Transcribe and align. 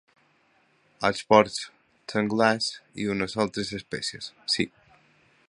Els 1.09 1.21
porcs 1.33 1.59
senglars 2.15 2.71
i 3.05 3.09
unes 3.17 3.37
altres 3.45 3.75
espècies, 3.81 4.33
sí. 4.57 4.69